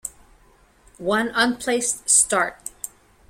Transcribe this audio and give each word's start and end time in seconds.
One 0.97 1.27
unplaced 1.35 2.09
start. 2.09 2.57